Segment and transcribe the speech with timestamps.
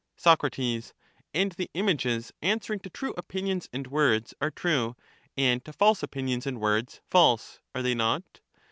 [0.17, 0.41] Soc,
[1.31, 4.95] And the images answering to true opinions and words are true,
[5.37, 8.39] and to false opinions and words false; are they not